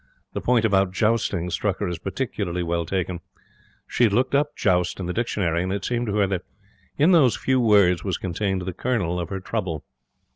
[0.33, 3.19] The point about jousting struck her as particularly well taken.
[3.85, 6.41] She had looked up 'joust' in the dictionary, and it seemed to her that
[6.97, 9.83] in these few words was contained the kernel of her trouble.